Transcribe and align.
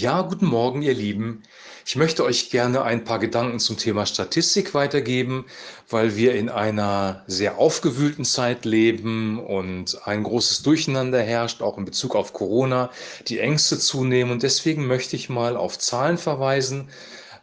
Ja, 0.00 0.22
guten 0.22 0.46
Morgen, 0.46 0.82
ihr 0.82 0.94
Lieben. 0.94 1.42
Ich 1.84 1.96
möchte 1.96 2.22
euch 2.22 2.50
gerne 2.50 2.82
ein 2.82 3.02
paar 3.02 3.18
Gedanken 3.18 3.58
zum 3.58 3.78
Thema 3.78 4.06
Statistik 4.06 4.72
weitergeben, 4.72 5.46
weil 5.88 6.14
wir 6.14 6.36
in 6.36 6.48
einer 6.48 7.24
sehr 7.26 7.58
aufgewühlten 7.58 8.24
Zeit 8.24 8.64
leben 8.64 9.44
und 9.44 10.06
ein 10.06 10.22
großes 10.22 10.62
Durcheinander 10.62 11.20
herrscht, 11.20 11.62
auch 11.62 11.78
in 11.78 11.84
Bezug 11.84 12.14
auf 12.14 12.32
Corona, 12.32 12.90
die 13.26 13.40
Ängste 13.40 13.76
zunehmen. 13.76 14.30
Und 14.30 14.44
deswegen 14.44 14.86
möchte 14.86 15.16
ich 15.16 15.30
mal 15.30 15.56
auf 15.56 15.80
Zahlen 15.80 16.16
verweisen, 16.16 16.90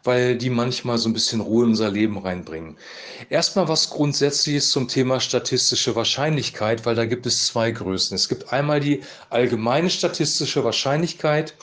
weil 0.06 0.36
die 0.36 0.50
manchmal 0.50 0.98
so 0.98 1.08
ein 1.08 1.12
bisschen 1.12 1.40
Ruhe 1.40 1.64
in 1.64 1.70
unser 1.70 1.90
Leben 1.90 2.18
reinbringen. 2.18 2.76
Erstmal 3.28 3.68
was 3.68 3.90
Grundsätzliches 3.90 4.70
zum 4.70 4.88
Thema 4.88 5.20
statistische 5.20 5.96
Wahrscheinlichkeit, 5.96 6.86
weil 6.86 6.94
da 6.94 7.04
gibt 7.04 7.26
es 7.26 7.46
zwei 7.46 7.70
Größen. 7.70 8.14
Es 8.14 8.28
gibt 8.28 8.52
einmal 8.52 8.80
die 8.80 9.02
allgemeine 9.30 9.90
statistische 9.90 10.64
Wahrscheinlichkeit 10.64 11.54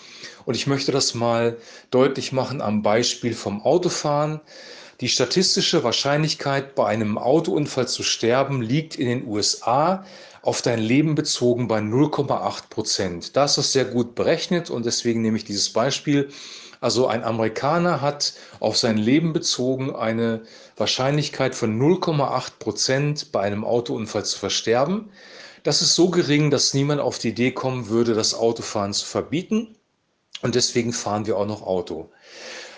und 0.45 0.55
ich 0.55 0.67
möchte 0.67 0.91
das 0.91 1.13
mal 1.13 1.57
deutlich 1.91 2.31
machen 2.31 2.61
am 2.61 2.81
Beispiel 2.81 3.33
vom 3.33 3.61
Autofahren. 3.61 4.41
Die 5.03 5.09
statistische 5.09 5.83
Wahrscheinlichkeit, 5.83 6.75
bei 6.75 6.87
einem 6.87 7.17
Autounfall 7.17 7.89
zu 7.89 8.03
sterben, 8.03 8.61
liegt 8.61 8.95
in 8.95 9.09
den 9.09 9.27
USA 9.27 10.05
auf 10.41 10.61
dein 10.61 10.79
Leben 10.79 11.13
bezogen 11.13 11.67
bei 11.67 11.79
0,8 11.79 12.69
Prozent. 12.69 13.35
Da 13.35 13.43
ist 13.43 13.57
das 13.57 13.73
sehr 13.73 13.83
gut 13.83 14.15
berechnet 14.15 14.69
und 14.69 14.85
deswegen 14.85 15.21
nehme 15.21 15.35
ich 15.35 15.43
dieses 15.43 15.71
Beispiel. 15.71 16.29
Also 16.79 17.07
ein 17.07 17.21
Amerikaner 17.25 17.99
hat 17.99 18.35
auf 18.61 18.77
sein 18.77 18.95
Leben 18.95 19.33
bezogen 19.33 19.93
eine 19.93 20.43
Wahrscheinlichkeit 20.77 21.53
von 21.53 21.77
0,8 21.77 22.51
Prozent 22.59 23.33
bei 23.33 23.41
einem 23.41 23.65
Autounfall 23.65 24.23
zu 24.23 24.39
versterben. 24.39 25.09
Das 25.63 25.81
ist 25.81 25.95
so 25.95 26.11
gering, 26.11 26.49
dass 26.49 26.73
niemand 26.73 27.01
auf 27.01 27.19
die 27.19 27.31
Idee 27.31 27.51
kommen 27.51 27.89
würde, 27.89 28.13
das 28.13 28.33
Autofahren 28.33 28.93
zu 28.93 29.05
verbieten. 29.05 29.75
Und 30.41 30.55
deswegen 30.55 30.93
fahren 30.93 31.25
wir 31.25 31.35
auch 31.35 31.45
noch 31.45 31.61
Auto. 31.61 32.09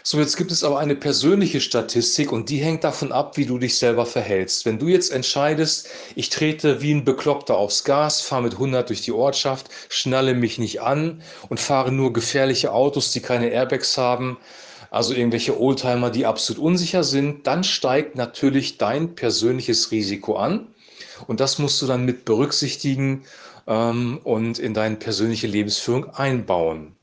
So, 0.08 0.20
jetzt 0.20 0.38
gibt 0.38 0.52
es 0.52 0.64
aber 0.64 0.77
eine 0.77 0.96
persönliche 0.96 1.60
Statistik 1.60 2.32
und 2.32 2.52
die 2.52 2.60
hängt 2.60 2.84
davon 2.84 3.12
ab, 3.12 3.38
wie 3.38 3.48
du 3.48 3.57
dich 3.57 3.80
selber 3.80 4.05
verhältst. 4.05 4.63
Wenn 4.63 4.77
du 4.77 4.88
jetzt 4.88 5.12
entscheidest, 5.12 5.90
ich 6.13 6.30
trete 6.30 6.80
wie 6.84 6.93
ein 6.93 7.04
Bekloppter 7.04 7.57
aufs 7.57 7.84
Gas, 7.84 8.21
fahre 8.21 8.43
mit 8.43 8.54
100 8.54 8.88
durch 8.88 9.02
die 9.02 9.13
Ortschaft, 9.13 9.68
schnalle 9.90 10.35
mich 10.35 10.60
nicht 10.60 10.84
an 10.84 11.24
und 11.49 11.60
fahre 11.60 11.91
nur 11.91 12.13
gefährliche 12.13 12.71
Autos, 12.71 13.13
die 13.13 13.20
keine 13.20 13.49
Airbags 13.49 13.98
haben, 13.98 14.38
also 14.91 15.15
irgendwelche 15.15 15.60
Oldtimer, 15.60 16.12
die 16.12 16.27
absolut 16.27 16.62
unsicher 16.62 17.04
sind, 17.04 17.48
dann 17.48 17.63
steigt 17.63 18.15
natürlich 18.15 18.77
dein 18.77 19.15
persönliches 19.15 19.90
Risiko 19.90 20.35
an. 20.35 20.68
Und 21.26 21.40
das 21.40 21.58
musst 21.58 21.82
du 21.82 21.87
dann 21.87 22.05
mit 22.05 22.26
berücksichtigen 22.26 23.24
ähm, 23.65 24.20
und 24.24 24.60
in 24.60 24.76
deine 24.76 24.98
persönliche 24.98 25.48
Lebensführung 25.48 26.12
einbauen. 26.12 26.96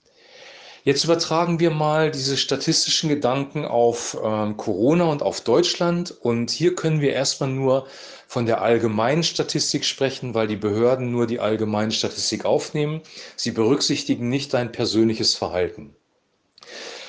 Jetzt 0.84 1.04
übertragen 1.04 1.60
wir 1.60 1.70
mal 1.70 2.10
diese 2.10 2.36
statistischen 2.36 3.08
Gedanken 3.08 3.64
auf 3.64 4.14
äh, 4.14 4.52
Corona 4.54 5.04
und 5.04 5.22
auf 5.22 5.40
Deutschland. 5.40 6.10
Und 6.10 6.50
hier 6.50 6.74
können 6.74 7.00
wir 7.00 7.12
erstmal 7.12 7.50
nur 7.50 7.86
von 8.26 8.46
der 8.46 8.62
allgemeinen 8.62 9.22
Statistik 9.22 9.84
sprechen, 9.84 10.34
weil 10.34 10.48
die 10.48 10.56
Behörden 10.56 11.12
nur 11.12 11.28
die 11.28 11.38
allgemeine 11.38 11.92
Statistik 11.92 12.44
aufnehmen. 12.44 13.00
Sie 13.36 13.52
berücksichtigen 13.52 14.28
nicht 14.28 14.54
dein 14.54 14.72
persönliches 14.72 15.36
Verhalten. 15.36 15.94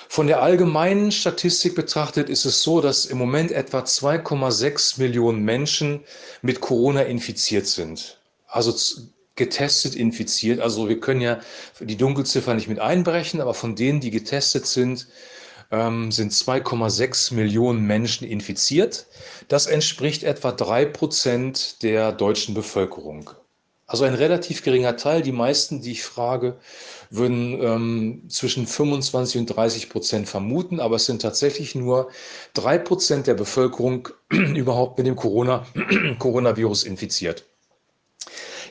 Von 0.08 0.28
der 0.28 0.44
allgemeinen 0.44 1.12
Statistik 1.12 1.74
betrachtet 1.74 2.30
ist 2.30 2.46
es 2.46 2.62
so, 2.62 2.80
dass 2.80 3.06
im 3.06 3.18
Moment 3.18 3.52
etwa 3.52 3.80
2,6 3.80 5.00
Millionen 5.00 5.44
Menschen 5.44 6.04
mit 6.44 6.62
Corona 6.62 7.02
infiziert 7.02 7.66
sind. 7.66 8.20
Also 8.46 8.76
getestet 9.36 9.96
infiziert. 9.96 10.60
Also 10.60 10.90
wir 10.90 11.00
können 11.00 11.22
ja 11.22 11.40
die 11.80 11.98
Dunkelziffer 11.98 12.54
nicht 12.54 12.68
mit 12.68 12.80
einbrechen, 12.80 13.42
aber 13.42 13.54
von 13.54 13.76
denen, 13.76 14.00
die 14.00 14.12
getestet 14.12 14.66
sind, 14.68 15.08
ähm, 15.72 16.12
sind 16.12 16.32
2,6 16.32 17.34
Millionen 17.34 17.86
Menschen 17.86 18.28
infiziert. 18.28 19.08
Das 19.48 19.66
entspricht 19.66 20.24
etwa 20.24 20.52
drei 20.52 20.86
Prozent 20.86 21.82
der 21.82 22.12
deutschen 22.12 22.54
Bevölkerung. 22.54 23.32
Also 23.88 24.06
ein 24.06 24.14
relativ 24.14 24.64
geringer 24.64 24.98
Teil. 24.98 25.22
Die 25.22 25.32
meisten, 25.32 25.82
die 25.82 25.92
ich 25.92 26.04
frage, 26.04 26.58
würden 27.10 27.62
ähm, 27.62 28.24
zwischen 28.30 28.66
25 28.66 29.42
und 29.42 29.46
30 29.48 29.90
Prozent 29.90 30.30
vermuten, 30.30 30.80
aber 30.80 30.96
es 30.96 31.06
sind 31.06 31.22
tatsächlich 31.22 31.76
nur 31.76 32.10
drei 32.54 32.78
Prozent 32.78 33.28
der 33.28 33.36
Bevölkerung 33.36 34.10
überhaupt 34.30 34.98
mit 34.98 35.08
dem 35.08 35.16
Corona, 35.16 35.66
Coronavirus 36.20 36.84
infiziert. 36.84 37.46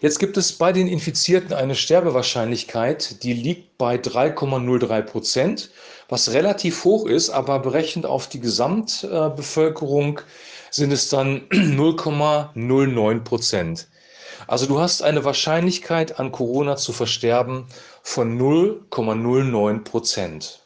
Jetzt 0.02 0.18
gibt 0.18 0.36
es 0.36 0.52
bei 0.52 0.72
den 0.72 0.88
Infizierten 0.88 1.52
eine 1.52 1.76
Sterbewahrscheinlichkeit, 1.76 3.22
die 3.22 3.34
liegt 3.34 3.78
bei 3.78 3.94
3,03 3.94 5.00
Prozent, 5.02 5.70
was 6.08 6.32
relativ 6.32 6.82
hoch 6.82 7.06
ist, 7.06 7.30
aber 7.30 7.60
berechnet 7.60 8.04
auf 8.04 8.28
die 8.28 8.40
Gesamtbevölkerung 8.40 10.20
sind 10.72 10.92
es 10.92 11.08
dann 11.08 11.42
0,09 11.50 13.20
Prozent. 13.20 13.86
Also 14.48 14.66
du 14.66 14.80
hast 14.80 15.02
eine 15.02 15.24
Wahrscheinlichkeit 15.24 16.18
an 16.18 16.32
Corona 16.32 16.74
zu 16.74 16.92
versterben 16.92 17.68
von 18.02 18.36
0,09 18.36 19.84
Prozent. 19.84 20.61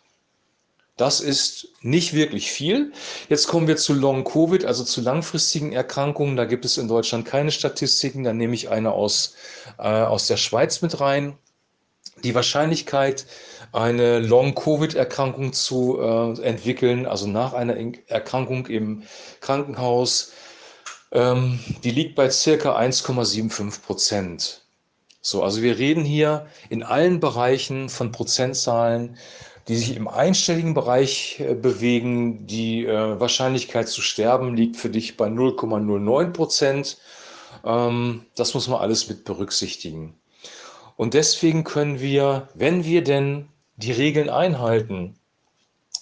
Das 0.97 1.21
ist 1.21 1.69
nicht 1.83 2.15
wirklich 2.15 2.51
viel. 2.51 2.93
Jetzt 3.29 3.49
kommen 3.49 3.69
wir 3.69 3.77
zu 3.77 3.93
Long 3.93 4.25
Covid, 4.25 4.65
also 4.65 4.83
zu 4.83 5.03
langfristigen 5.03 5.73
Erkrankungen. 5.73 6.37
Da 6.37 6.47
gibt 6.47 6.65
es 6.65 6.79
in 6.79 6.89
Deutschland 6.89 7.27
keine 7.27 7.51
Statistiken. 7.51 8.25
Da 8.25 8.33
nehme 8.33 8.55
ich 8.55 8.71
eine 8.71 8.93
aus, 8.93 9.35
äh, 9.79 9.83
aus 9.83 10.27
der 10.27 10.39
Schweiz 10.39 10.81
mit 10.81 10.99
rein. 11.01 11.37
Die 12.25 12.35
Wahrscheinlichkeit, 12.35 13.27
eine 13.73 14.21
Long-Covid-Erkrankung 14.21 15.53
zu 15.53 15.99
äh, 16.01 16.41
entwickeln, 16.41 17.05
also 17.05 17.27
nach 17.27 17.53
einer 17.53 17.77
Erkrankung 18.07 18.67
im 18.67 19.03
Krankenhaus, 19.41 20.33
ähm, 21.13 21.61
die 21.85 21.91
liegt 21.91 22.15
bei 22.15 22.31
circa 22.31 22.75
1,75 22.75 23.83
Prozent. 23.83 24.63
So, 25.21 25.43
also 25.43 25.61
wir 25.61 25.77
reden 25.77 26.05
hier 26.05 26.47
in 26.71 26.83
allen 26.83 27.21
Bereichen 27.21 27.91
von 27.91 28.13
Prozentzahlen, 28.13 29.19
die 29.69 29.77
sich 29.77 29.97
im 29.97 30.09
einstelligen 30.09 30.75
Bereich 30.75 31.41
äh, 31.41 31.55
bewegen. 31.55 32.47
Die 32.47 32.85
äh, 32.85 33.21
Wahrscheinlichkeit 33.21 33.89
zu 33.89 34.01
sterben 34.01 34.55
liegt 34.55 34.77
für 34.77 34.91
dich 34.91 35.17
bei 35.17 35.27
0,09 35.27 36.33
Prozent. 36.33 36.99
Ähm, 37.65 38.27
das 38.37 38.55
muss 38.55 38.69
man 38.69 38.81
alles 38.81 39.09
mit 39.09 39.25
berücksichtigen. 39.25 40.15
Und 40.97 41.15
deswegen 41.15 41.65
können 41.65 42.01
wir, 42.01 42.49
wenn 42.55 42.85
wir 42.85 43.03
denn 43.03 43.49
die 43.77 43.93
Regeln 43.93 44.31
einhalten, 44.31 45.19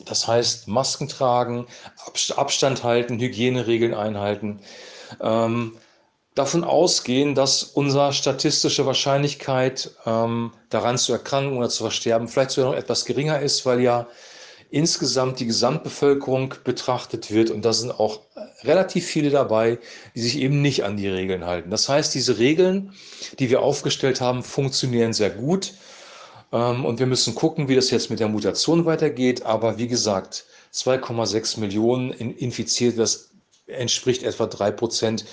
das 0.04 0.28
heißt 0.28 0.69
Masken 0.69 1.08
tragen, 1.08 1.66
Abstand 2.36 2.84
halten, 2.84 3.19
Hygieneregeln 3.19 3.94
einhalten, 3.94 4.60
ähm, 5.20 5.76
davon 6.34 6.64
ausgehen, 6.64 7.34
dass 7.34 7.62
unsere 7.62 8.12
statistische 8.12 8.86
Wahrscheinlichkeit 8.86 9.90
ähm, 10.04 10.52
daran 10.68 10.98
zu 10.98 11.12
erkranken 11.12 11.56
oder 11.56 11.68
zu 11.68 11.84
versterben 11.84 12.28
vielleicht 12.28 12.50
sogar 12.50 12.72
noch 12.72 12.78
etwas 12.78 13.04
geringer 13.04 13.40
ist, 13.40 13.64
weil 13.66 13.80
ja 13.80 14.08
insgesamt 14.70 15.38
die 15.38 15.46
Gesamtbevölkerung 15.46 16.54
betrachtet 16.64 17.30
wird 17.30 17.50
und 17.50 17.64
da 17.64 17.72
sind 17.72 17.92
auch 17.92 18.22
relativ 18.64 19.06
viele 19.06 19.30
dabei, 19.30 19.78
die 20.16 20.20
sich 20.20 20.38
eben 20.38 20.62
nicht 20.62 20.82
an 20.82 20.96
die 20.96 21.06
Regeln 21.06 21.44
halten. 21.44 21.70
Das 21.70 21.88
heißt, 21.88 22.12
diese 22.14 22.38
Regeln, 22.38 22.92
die 23.38 23.50
wir 23.50 23.62
aufgestellt 23.62 24.20
haben, 24.20 24.42
funktionieren 24.42 25.12
sehr 25.12 25.30
gut 25.30 25.74
ähm, 26.52 26.84
und 26.84 26.98
wir 26.98 27.06
müssen 27.06 27.36
gucken, 27.36 27.68
wie 27.68 27.76
das 27.76 27.90
jetzt 27.90 28.10
mit 28.10 28.18
der 28.18 28.28
Mutation 28.28 28.84
weitergeht. 28.84 29.44
Aber 29.44 29.78
wie 29.78 29.86
gesagt, 29.86 30.44
2,6 30.72 31.60
Millionen 31.60 32.10
Infizierte, 32.10 32.96
das 32.96 33.30
entspricht 33.66 34.22
etwa 34.22 34.47
drei 34.47 34.70
Prozent 34.70 35.25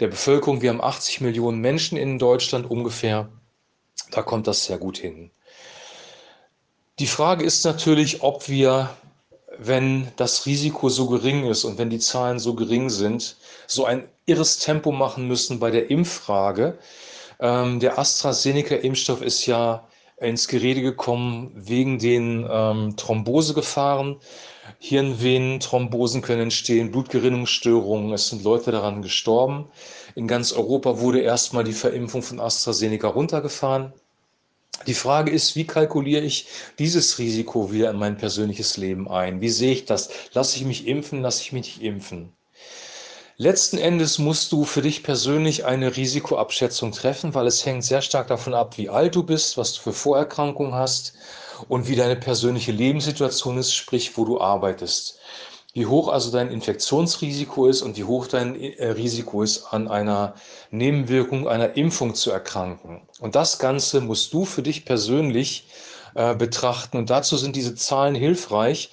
der 0.00 0.08
Bevölkerung. 0.08 0.62
Wir 0.62 0.70
haben 0.70 0.80
80 0.82 1.20
Millionen 1.20 1.60
Menschen 1.60 1.96
in 1.96 2.18
Deutschland 2.18 2.70
ungefähr. 2.70 3.28
Da 4.10 4.22
kommt 4.22 4.46
das 4.46 4.64
sehr 4.64 4.78
gut 4.78 4.98
hin. 4.98 5.30
Die 6.98 7.06
Frage 7.06 7.44
ist 7.44 7.64
natürlich, 7.64 8.22
ob 8.22 8.48
wir, 8.48 8.90
wenn 9.58 10.08
das 10.16 10.46
Risiko 10.46 10.88
so 10.88 11.08
gering 11.08 11.46
ist 11.46 11.64
und 11.64 11.78
wenn 11.78 11.90
die 11.90 11.98
Zahlen 11.98 12.38
so 12.38 12.54
gering 12.54 12.88
sind, 12.90 13.36
so 13.66 13.84
ein 13.84 14.08
irres 14.24 14.58
Tempo 14.58 14.92
machen 14.92 15.28
müssen 15.28 15.58
bei 15.58 15.70
der 15.70 15.90
Impffrage. 15.90 16.78
Ähm, 17.38 17.80
der 17.80 17.98
AstraZeneca-Impfstoff 17.98 19.20
ist 19.20 19.44
ja 19.46 19.86
ins 20.18 20.48
Gerede 20.48 20.82
gekommen 20.82 21.52
wegen 21.54 21.98
den 21.98 22.46
ähm, 22.50 22.96
Thrombosegefahren. 22.96 24.16
Hirnvenenthrombosen 24.78 26.22
können 26.22 26.42
entstehen, 26.42 26.90
Blutgerinnungsstörungen. 26.90 28.12
Es 28.12 28.28
sind 28.28 28.42
Leute 28.42 28.72
daran 28.72 29.02
gestorben. 29.02 29.68
In 30.14 30.26
ganz 30.26 30.52
Europa 30.52 31.00
wurde 31.00 31.20
erstmal 31.20 31.64
die 31.64 31.72
Verimpfung 31.72 32.22
von 32.22 32.40
AstraZeneca 32.40 33.08
runtergefahren. 33.08 33.92
Die 34.86 34.94
Frage 34.94 35.30
ist, 35.30 35.56
wie 35.56 35.66
kalkuliere 35.66 36.22
ich 36.22 36.48
dieses 36.78 37.18
Risiko 37.18 37.72
wieder 37.72 37.90
in 37.90 37.98
mein 37.98 38.18
persönliches 38.18 38.76
Leben 38.76 39.10
ein? 39.10 39.40
Wie 39.40 39.48
sehe 39.48 39.72
ich 39.72 39.84
das? 39.86 40.10
Lasse 40.32 40.56
ich 40.56 40.64
mich 40.64 40.86
impfen, 40.86 41.22
lasse 41.22 41.42
ich 41.42 41.52
mich 41.52 41.66
nicht 41.66 41.82
impfen? 41.82 42.35
Letzten 43.38 43.76
Endes 43.76 44.18
musst 44.18 44.50
du 44.50 44.64
für 44.64 44.80
dich 44.80 45.02
persönlich 45.02 45.66
eine 45.66 45.94
Risikoabschätzung 45.94 46.92
treffen, 46.92 47.34
weil 47.34 47.46
es 47.46 47.66
hängt 47.66 47.84
sehr 47.84 48.00
stark 48.00 48.28
davon 48.28 48.54
ab, 48.54 48.78
wie 48.78 48.88
alt 48.88 49.14
du 49.14 49.22
bist, 49.24 49.58
was 49.58 49.74
du 49.74 49.82
für 49.82 49.92
Vorerkrankungen 49.92 50.72
hast 50.72 51.12
und 51.68 51.86
wie 51.86 51.96
deine 51.96 52.16
persönliche 52.16 52.72
Lebenssituation 52.72 53.58
ist, 53.58 53.74
sprich, 53.74 54.16
wo 54.16 54.24
du 54.24 54.40
arbeitest. 54.40 55.18
Wie 55.74 55.84
hoch 55.84 56.08
also 56.08 56.30
dein 56.30 56.50
Infektionsrisiko 56.50 57.66
ist 57.66 57.82
und 57.82 57.98
wie 57.98 58.04
hoch 58.04 58.26
dein 58.26 58.58
äh, 58.58 58.86
Risiko 58.92 59.42
ist, 59.42 59.66
an 59.66 59.86
einer 59.86 60.34
Nebenwirkung 60.70 61.46
einer 61.46 61.76
Impfung 61.76 62.14
zu 62.14 62.30
erkranken. 62.30 63.02
Und 63.20 63.34
das 63.34 63.58
Ganze 63.58 64.00
musst 64.00 64.32
du 64.32 64.46
für 64.46 64.62
dich 64.62 64.86
persönlich 64.86 65.68
äh, 66.14 66.34
betrachten. 66.34 66.96
Und 66.96 67.10
dazu 67.10 67.36
sind 67.36 67.54
diese 67.54 67.74
Zahlen 67.74 68.14
hilfreich, 68.14 68.92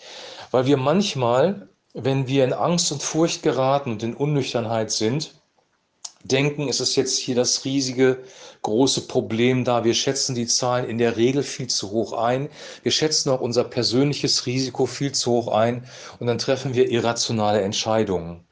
weil 0.52 0.66
wir 0.66 0.76
manchmal 0.76 1.70
wenn 1.94 2.28
wir 2.28 2.44
in 2.44 2.54
Angst 2.54 2.92
und 2.92 3.04
Furcht 3.04 3.44
geraten 3.44 3.92
und 3.92 4.04
in 4.04 4.16
Unnüchternheit 4.16 4.92
sind, 4.92 5.36
denken, 6.24 6.70
es 6.70 6.80
ist 6.80 6.96
jetzt 6.96 7.18
hier 7.18 7.36
das 7.36 7.66
riesige, 7.66 8.24
große 8.64 9.02
Problem 9.02 9.64
da. 9.64 9.84
Wir 9.84 9.94
schätzen 9.94 10.36
die 10.36 10.48
Zahlen 10.48 10.90
in 10.90 10.98
der 10.98 11.18
Regel 11.18 11.44
viel 11.44 11.68
zu 11.68 11.92
hoch 11.92 12.14
ein. 12.14 12.50
Wir 12.82 12.92
schätzen 12.92 13.30
auch 13.30 13.42
unser 13.42 13.66
persönliches 13.66 14.46
Risiko 14.46 14.86
viel 14.86 15.12
zu 15.12 15.32
hoch 15.32 15.50
ein 15.50 15.86
und 16.20 16.28
dann 16.28 16.38
treffen 16.38 16.74
wir 16.74 16.90
irrationale 16.90 17.62
Entscheidungen. 17.62 18.44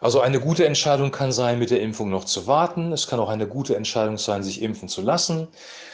Also 0.00 0.20
eine 0.20 0.38
gute 0.38 0.66
Entscheidung 0.66 1.12
kann 1.12 1.32
sein, 1.32 1.58
mit 1.58 1.70
der 1.70 1.80
Impfung 1.80 2.10
noch 2.10 2.26
zu 2.26 2.46
warten. 2.46 2.92
Es 2.92 3.06
kann 3.06 3.20
auch 3.20 3.30
eine 3.30 3.46
gute 3.46 3.74
Entscheidung 3.76 4.18
sein, 4.18 4.42
sich 4.42 4.60
impfen 4.60 4.88
zu 4.88 5.00
lassen. 5.00 5.48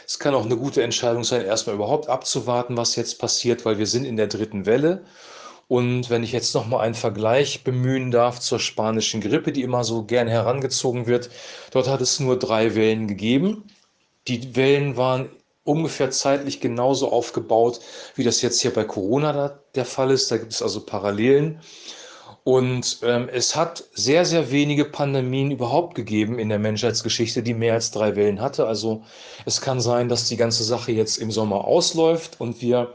Es 0.05 0.19
kann 0.19 0.33
auch 0.33 0.43
eine 0.43 0.57
gute 0.57 0.83
Entscheidung 0.83 1.23
sein, 1.23 1.45
erstmal 1.45 1.75
überhaupt 1.75 2.09
abzuwarten, 2.09 2.75
was 2.75 2.97
jetzt 2.97 3.19
passiert, 3.19 3.63
weil 3.63 3.77
wir 3.77 3.87
sind 3.87 4.03
in 4.03 4.17
der 4.17 4.27
dritten 4.27 4.65
Welle 4.65 5.05
und 5.71 6.09
wenn 6.09 6.21
ich 6.21 6.33
jetzt 6.33 6.53
noch 6.53 6.67
mal 6.67 6.81
einen 6.81 6.95
Vergleich 6.95 7.63
bemühen 7.63 8.11
darf 8.11 8.41
zur 8.41 8.59
spanischen 8.59 9.21
Grippe, 9.21 9.53
die 9.53 9.61
immer 9.61 9.85
so 9.85 10.03
gern 10.03 10.27
herangezogen 10.27 11.07
wird, 11.07 11.29
dort 11.71 11.87
hat 11.87 12.01
es 12.01 12.19
nur 12.19 12.37
drei 12.37 12.75
Wellen 12.75 13.07
gegeben. 13.07 13.63
Die 14.27 14.53
Wellen 14.57 14.97
waren 14.97 15.29
ungefähr 15.63 16.11
zeitlich 16.11 16.59
genauso 16.59 17.09
aufgebaut, 17.09 17.79
wie 18.15 18.25
das 18.25 18.41
jetzt 18.41 18.59
hier 18.59 18.73
bei 18.73 18.83
Corona 18.83 19.61
der 19.73 19.85
Fall 19.85 20.11
ist. 20.11 20.29
Da 20.29 20.35
gibt 20.35 20.51
es 20.51 20.61
also 20.61 20.85
Parallelen. 20.85 21.61
Und 22.43 22.99
ähm, 23.03 23.29
es 23.31 23.55
hat 23.55 23.85
sehr, 23.93 24.25
sehr 24.25 24.51
wenige 24.51 24.83
Pandemien 24.83 25.51
überhaupt 25.51 25.95
gegeben 25.95 26.37
in 26.37 26.49
der 26.49 26.59
Menschheitsgeschichte, 26.59 27.43
die 27.43 27.53
mehr 27.53 27.75
als 27.75 27.91
drei 27.91 28.17
Wellen 28.17 28.41
hatte. 28.41 28.67
Also 28.67 29.03
es 29.45 29.61
kann 29.61 29.79
sein, 29.79 30.09
dass 30.09 30.27
die 30.27 30.35
ganze 30.35 30.65
Sache 30.65 30.91
jetzt 30.91 31.15
im 31.15 31.31
Sommer 31.31 31.63
ausläuft 31.63 32.41
und 32.41 32.61
wir 32.61 32.93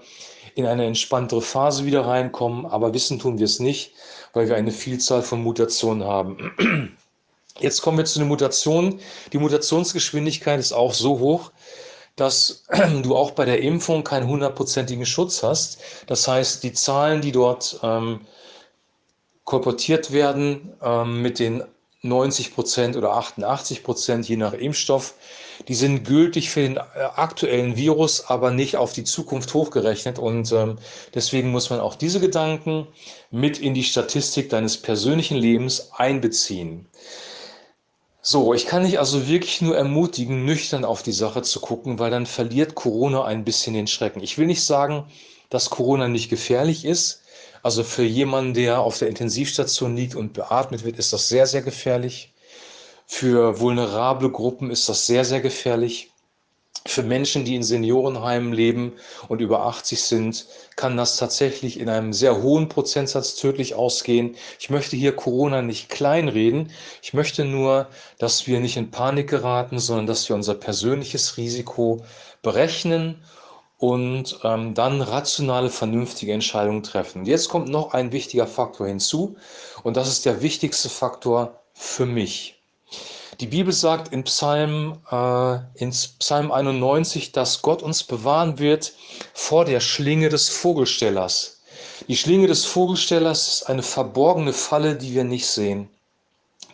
in 0.57 0.67
eine 0.67 0.87
entspanntere 0.87 1.43
Phase 1.43 1.85
wieder 1.85 2.07
reinkommen, 2.07 2.65
aber 2.65 2.95
wissen 2.95 3.19
tun 3.19 3.39
wir 3.39 3.45
es 3.45 3.61
nicht, 3.61 3.93
weil 4.33 4.49
wir 4.49 4.57
eine 4.57 4.73
Vielzahl 4.73 5.23
von 5.23 5.43
Mutationen 5.43 6.03
haben. 6.03 6.97
Jetzt 7.61 7.83
kommen 7.83 7.99
wir 7.99 8.07
zu 8.07 8.19
den 8.19 8.29
Mutationen. 8.29 8.99
Die 9.35 9.39
Mutationsgeschwindigkeit 9.39 10.59
ist 10.59 10.73
auch 10.73 10.95
so 10.95 11.19
hoch, 11.19 11.53
dass 12.17 12.65
du 13.03 13.15
auch 13.15 13.33
bei 13.33 13.45
der 13.45 13.61
Impfung 13.61 14.03
keinen 14.03 14.29
hundertprozentigen 14.29 15.05
Schutz 15.05 15.43
hast. 15.43 15.79
Das 16.07 16.27
heißt, 16.27 16.63
die 16.63 16.73
Zahlen, 16.73 17.21
die 17.21 17.33
dort 17.33 17.79
ähm, 17.83 18.23
kolportiert 19.45 20.11
werden 20.11 20.73
ähm, 20.83 21.21
mit 21.21 21.39
den 21.39 21.65
90 22.07 22.55
Prozent 22.55 22.97
oder 22.97 23.13
88 23.15 23.83
Prozent 23.83 24.29
je 24.29 24.37
nach 24.37 24.53
Impfstoff, 24.53 25.15
die 25.69 25.75
sind 25.75 26.05
gültig 26.05 26.51
für 26.51 26.61
den 26.61 26.77
äh, 26.77 26.81
aktuellen 27.15 27.77
Virus, 27.77 28.27
aber 28.27 28.51
nicht 28.51 28.77
auf 28.77 28.93
die 28.93 29.05
Zukunft 29.05 29.53
hochgerechnet. 29.55 30.19
Und 30.19 30.53
ähm, 30.53 30.79
deswegen 31.15 31.51
muss 31.51 31.71
man 31.71 31.81
auch 31.81 31.95
diese 31.95 32.21
Gedanken 32.21 32.87
mit 33.31 33.59
in 33.59 33.75
die 33.75 33.85
Statistik 33.85 34.51
deines 34.51 34.77
persönlichen 34.77 35.37
Lebens 35.37 35.91
einbeziehen. 35.97 36.87
So, 38.29 38.55
ich 38.55 38.67
kann 38.67 38.85
dich 38.85 38.99
also 38.99 39.29
wirklich 39.29 39.63
nur 39.63 39.77
ermutigen, 39.77 40.45
nüchtern 40.45 40.85
auf 40.85 41.05
die 41.05 41.13
Sache 41.13 41.43
zu 41.43 41.61
gucken, 41.61 42.01
weil 42.01 42.11
dann 42.11 42.27
verliert 42.27 42.75
Corona 42.75 43.25
ein 43.25 43.45
bisschen 43.45 43.75
den 43.75 43.87
Schrecken. 43.87 44.21
Ich 44.21 44.37
will 44.37 44.47
nicht 44.47 44.65
sagen, 44.65 45.07
dass 45.49 45.71
Corona 45.71 46.09
nicht 46.09 46.29
gefährlich 46.29 46.85
ist. 46.85 47.23
Also 47.67 47.83
für 47.83 48.05
jemanden, 48.05 48.55
der 48.55 48.79
auf 48.79 49.01
der 49.01 49.09
Intensivstation 49.09 49.97
liegt 49.97 50.15
und 50.15 50.35
beatmet 50.35 50.85
wird, 50.85 51.01
ist 51.01 51.13
das 51.13 51.29
sehr, 51.29 51.49
sehr 51.49 51.63
gefährlich. 51.63 52.33
Für 53.09 53.59
vulnerable 53.59 54.31
Gruppen 54.31 54.71
ist 54.71 54.89
das 54.89 55.05
sehr, 55.05 55.25
sehr 55.25 55.41
gefährlich. 55.41 56.13
Für 56.87 57.03
Menschen, 57.03 57.45
die 57.45 57.57
in 57.57 57.65
Seniorenheimen 57.65 58.53
leben 58.53 58.93
und 59.27 59.41
über 59.41 59.67
80 59.67 60.01
sind, 60.01 60.47
kann 60.77 60.97
das 60.97 61.17
tatsächlich 61.17 61.81
in 61.81 61.89
einem 61.89 62.13
sehr 62.13 62.41
hohen 62.41 62.69
Prozentsatz 62.69 63.35
tödlich 63.35 63.75
ausgehen. 63.75 64.37
Ich 64.61 64.71
möchte 64.71 64.95
hier 64.95 65.17
Corona 65.17 65.61
nicht 65.61 65.89
kleinreden. 65.89 66.71
Ich 67.03 67.15
möchte 67.15 67.45
nur, 67.45 67.89
dass 68.19 68.47
wir 68.47 68.61
nicht 68.61 68.77
in 68.77 68.93
Panik 68.93 69.29
geraten, 69.29 69.81
sondern 69.81 70.07
dass 70.07 70.29
wir 70.29 70.37
unser 70.37 70.55
persönliches 70.55 71.37
Risiko 71.37 72.05
berechnen 72.43 73.25
und 73.79 74.39
ähm, 74.43 74.75
dann 74.75 75.03
rationale, 75.03 75.71
vernünftige 75.71 76.33
Entscheidungen 76.33 76.83
treffen. 76.83 77.27
Jetzt 77.27 77.49
kommt 77.49 77.69
noch 77.69 77.93
ein 77.93 78.13
wichtiger 78.13 78.47
Faktor 78.47 78.87
hinzu 78.87 79.37
und 79.83 79.97
das 79.97 80.09
ist 80.09 80.25
der 80.25 80.43
wichtigste 80.43 80.89
Faktor 80.89 81.61
für 81.75 82.07
mich. 82.07 82.55
Die 83.41 83.47
Bibel 83.47 83.73
sagt 83.73 84.13
in 84.15 84.25
Psalm, 84.25 84.99
äh, 85.11 85.59
in 85.75 85.91
Psalm 85.91 86.51
91, 86.51 87.33
dass 87.33 87.61
Gott 87.61 87.83
uns 87.83 88.03
bewahren 88.03 88.59
wird 88.59 88.95
vor 89.35 89.67
der 89.67 89.81
Schlinge 89.81 90.31
des 90.31 90.49
Vogelstellers. 90.49 91.61
Die 92.09 92.17
Schlinge 92.17 92.47
des 92.47 92.65
Vogelstellers 92.65 93.49
ist 93.49 93.63
eine 93.65 93.83
verborgene 93.83 94.55
Falle, 94.55 94.97
die 94.97 95.13
wir 95.13 95.25
nicht 95.25 95.47
sehen. 95.47 95.91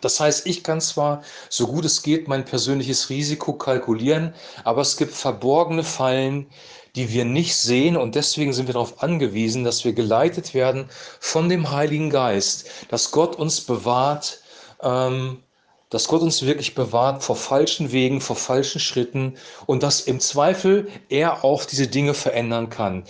Das 0.03 0.19
heißt, 0.19 0.45
ich 0.47 0.63
kann 0.63 0.81
zwar 0.81 1.23
so 1.49 1.67
gut 1.67 1.85
es 1.85 2.01
geht 2.01 2.27
mein 2.27 2.43
persönliches 2.43 3.09
Risiko 3.09 3.53
kalkulieren, 3.53 4.33
aber 4.65 4.81
es 4.81 4.97
gibt 4.97 5.13
verborgene 5.13 5.83
Fallen, 5.83 6.47
die 6.95 7.11
wir 7.13 7.23
nicht 7.23 7.55
sehen 7.55 7.95
und 7.95 8.15
deswegen 8.15 8.51
sind 8.53 8.67
wir 8.67 8.73
darauf 8.73 9.01
angewiesen, 9.01 9.63
dass 9.63 9.85
wir 9.85 9.93
geleitet 9.93 10.53
werden 10.53 10.89
von 11.19 11.47
dem 11.47 11.71
Heiligen 11.71 12.09
Geist, 12.09 12.69
dass 12.89 13.11
Gott 13.11 13.37
uns 13.37 13.61
bewahrt, 13.61 14.41
ähm, 14.81 15.41
dass 15.89 16.07
Gott 16.09 16.21
uns 16.21 16.41
wirklich 16.41 16.75
bewahrt 16.75 17.23
vor 17.23 17.37
falschen 17.37 17.93
Wegen, 17.93 18.19
vor 18.19 18.35
falschen 18.35 18.81
Schritten 18.81 19.37
und 19.67 19.83
dass 19.83 20.01
im 20.01 20.19
Zweifel 20.19 20.89
er 21.07 21.45
auch 21.45 21.63
diese 21.63 21.87
Dinge 21.87 22.13
verändern 22.13 22.69
kann. 22.69 23.05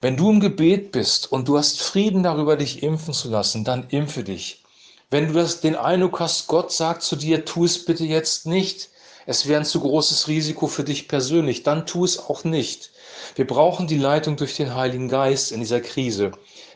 Wenn 0.00 0.16
du 0.16 0.30
im 0.30 0.40
Gebet 0.40 0.90
bist 0.92 1.30
und 1.30 1.46
du 1.46 1.56
hast 1.56 1.80
Frieden 1.80 2.24
darüber, 2.24 2.56
dich 2.56 2.82
impfen 2.82 3.14
zu 3.14 3.30
lassen, 3.30 3.64
dann 3.64 3.86
impfe 3.90 4.24
dich. 4.24 4.64
Wenn 5.10 5.28
du 5.28 5.34
das, 5.34 5.60
den 5.60 5.74
Eindruck 5.74 6.20
hast, 6.20 6.46
Gott 6.46 6.70
sagt 6.70 7.02
zu 7.02 7.16
dir, 7.16 7.44
tu 7.44 7.64
es 7.64 7.84
bitte 7.84 8.04
jetzt 8.04 8.46
nicht, 8.46 8.90
es 9.26 9.46
wäre 9.46 9.60
ein 9.60 9.66
zu 9.66 9.80
großes 9.80 10.28
Risiko 10.28 10.68
für 10.68 10.84
dich 10.84 11.08
persönlich, 11.08 11.64
dann 11.64 11.86
tu 11.86 12.04
es 12.04 12.18
auch 12.18 12.44
nicht. 12.44 12.90
Wir 13.34 13.46
brauchen 13.46 13.86
die 13.86 13.98
Leitung 13.98 14.36
durch 14.36 14.56
den 14.56 14.74
Heiligen 14.74 15.08
Geist 15.08 15.52
in 15.52 15.60
dieser 15.60 15.80
Krise. 15.80 16.30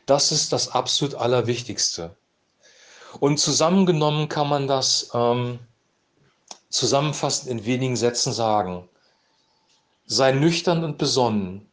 Das 0.07 0.33
ist 0.33 0.53
das 0.53 0.69
absolut 0.69 1.15
Allerwichtigste. 1.15 2.17
Und 3.21 3.39
zusammengenommen 3.39 4.29
kann 4.29 4.49
man 4.49 4.67
das 4.67 5.11
ähm, 5.15 5.61
zusammenfassend 6.69 7.51
in 7.51 7.65
wenigen 7.65 7.97
Sätzen 7.97 8.33
sagen. 8.33 8.89
Sei 10.07 10.33
nüchtern 10.33 10.85
und 10.85 10.99
besonnen. 10.99 11.67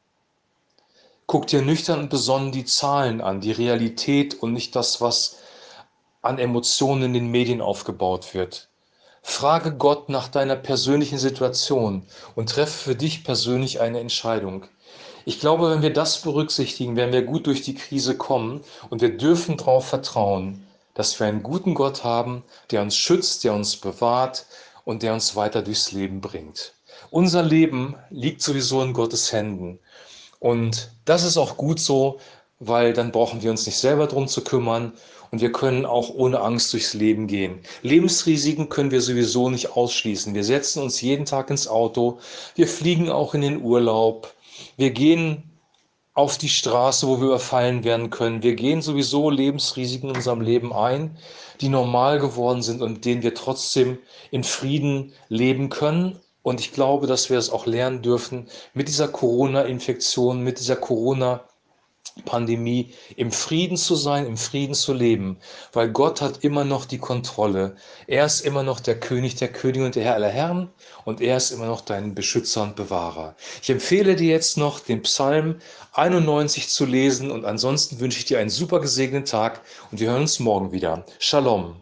Guck 1.25 1.47
dir 1.47 1.62
nüchtern 1.62 2.00
und 2.00 2.09
besonnen 2.09 2.51
die 2.51 2.65
Zahlen 2.65 3.19
an, 3.19 3.41
die 3.41 3.51
Realität 3.51 4.35
und 4.35 4.53
nicht 4.53 4.75
das, 4.75 5.01
was 5.01 5.38
an 6.21 6.37
Emotionen 6.39 7.03
in 7.03 7.13
den 7.13 7.31
Medien 7.31 7.61
aufgebaut 7.61 8.33
wird. 8.33 8.69
Frage 9.23 9.73
Gott 9.73 10.09
nach 10.09 10.27
deiner 10.27 10.55
persönlichen 10.55 11.19
Situation 11.19 12.03
und 12.35 12.49
treffe 12.49 12.89
für 12.89 12.95
dich 12.95 13.23
persönlich 13.23 13.79
eine 13.79 13.99
Entscheidung. 13.99 14.65
Ich 15.25 15.39
glaube, 15.39 15.69
wenn 15.69 15.83
wir 15.83 15.93
das 15.93 16.21
berücksichtigen, 16.21 16.95
werden 16.95 17.13
wir 17.13 17.21
gut 17.21 17.45
durch 17.45 17.61
die 17.61 17.75
Krise 17.75 18.17
kommen 18.17 18.61
und 18.89 19.01
wir 19.01 19.17
dürfen 19.17 19.57
darauf 19.57 19.87
vertrauen, 19.87 20.65
dass 20.95 21.19
wir 21.19 21.27
einen 21.27 21.43
guten 21.43 21.75
Gott 21.75 22.03
haben, 22.03 22.43
der 22.71 22.81
uns 22.81 22.95
schützt, 22.95 23.43
der 23.43 23.53
uns 23.53 23.77
bewahrt 23.77 24.45
und 24.83 25.03
der 25.03 25.13
uns 25.13 25.35
weiter 25.35 25.61
durchs 25.61 25.91
Leben 25.91 26.21
bringt. 26.21 26.73
Unser 27.11 27.43
Leben 27.43 27.95
liegt 28.09 28.41
sowieso 28.41 28.81
in 28.81 28.93
Gottes 28.93 29.31
Händen. 29.31 29.79
Und 30.39 30.91
das 31.05 31.23
ist 31.23 31.37
auch 31.37 31.55
gut 31.55 31.79
so, 31.79 32.19
weil 32.61 32.93
dann 32.93 33.11
brauchen 33.11 33.41
wir 33.41 33.51
uns 33.51 33.65
nicht 33.65 33.77
selber 33.77 34.07
drum 34.07 34.27
zu 34.27 34.43
kümmern 34.43 34.93
und 35.31 35.41
wir 35.41 35.51
können 35.51 35.85
auch 35.85 36.09
ohne 36.09 36.39
Angst 36.41 36.71
durchs 36.73 36.93
Leben 36.93 37.25
gehen. 37.27 37.59
Lebensrisiken 37.81 38.69
können 38.69 38.91
wir 38.91 39.01
sowieso 39.01 39.49
nicht 39.49 39.75
ausschließen. 39.75 40.35
Wir 40.35 40.43
setzen 40.43 40.83
uns 40.83 41.01
jeden 41.01 41.25
Tag 41.25 41.49
ins 41.49 41.67
Auto, 41.67 42.19
wir 42.55 42.67
fliegen 42.67 43.09
auch 43.09 43.33
in 43.33 43.41
den 43.41 43.61
Urlaub, 43.61 44.33
wir 44.77 44.91
gehen 44.91 45.43
auf 46.13 46.37
die 46.37 46.49
Straße, 46.49 47.07
wo 47.07 47.19
wir 47.19 47.27
überfallen 47.27 47.83
werden 47.83 48.09
können. 48.09 48.43
Wir 48.43 48.55
gehen 48.55 48.81
sowieso 48.81 49.29
Lebensrisiken 49.29 50.09
in 50.09 50.15
unserem 50.17 50.41
Leben 50.41 50.73
ein, 50.73 51.17
die 51.61 51.69
normal 51.69 52.19
geworden 52.19 52.61
sind 52.61 52.81
und 52.81 53.05
denen 53.05 53.23
wir 53.23 53.33
trotzdem 53.33 53.97
in 54.29 54.43
Frieden 54.43 55.13
leben 55.29 55.69
können. 55.69 56.19
Und 56.43 56.59
ich 56.59 56.73
glaube, 56.73 57.07
dass 57.07 57.29
wir 57.29 57.37
es 57.37 57.49
auch 57.49 57.65
lernen 57.65 58.01
dürfen, 58.01 58.47
mit 58.73 58.87
dieser 58.87 59.07
Corona-Infektion, 59.07 60.43
mit 60.43 60.59
dieser 60.59 60.75
Corona- 60.75 61.45
Pandemie 62.25 62.93
im 63.15 63.31
Frieden 63.31 63.77
zu 63.77 63.95
sein, 63.95 64.25
im 64.25 64.37
Frieden 64.37 64.73
zu 64.73 64.93
leben, 64.93 65.37
weil 65.73 65.89
Gott 65.89 66.21
hat 66.21 66.43
immer 66.43 66.63
noch 66.63 66.85
die 66.85 66.97
Kontrolle. 66.97 67.75
Er 68.07 68.25
ist 68.25 68.41
immer 68.41 68.63
noch 68.63 68.79
der 68.79 68.99
König 68.99 69.35
der 69.35 69.51
Könige 69.51 69.85
und 69.85 69.95
der 69.95 70.03
Herr 70.03 70.15
aller 70.15 70.29
Herren 70.29 70.69
und 71.05 71.21
er 71.21 71.37
ist 71.37 71.51
immer 71.51 71.65
noch 71.65 71.81
dein 71.81 72.15
Beschützer 72.15 72.63
und 72.63 72.75
Bewahrer. 72.75 73.35
Ich 73.61 73.69
empfehle 73.69 74.15
dir 74.15 74.29
jetzt 74.29 74.57
noch 74.57 74.79
den 74.79 75.01
Psalm 75.01 75.55
91 75.93 76.69
zu 76.69 76.85
lesen 76.85 77.31
und 77.31 77.45
ansonsten 77.45 77.99
wünsche 77.99 78.19
ich 78.19 78.25
dir 78.25 78.39
einen 78.39 78.49
super 78.49 78.79
gesegneten 78.79 79.25
Tag 79.25 79.61
und 79.91 79.99
wir 79.99 80.09
hören 80.09 80.21
uns 80.21 80.39
morgen 80.39 80.71
wieder. 80.71 81.05
Shalom. 81.19 81.75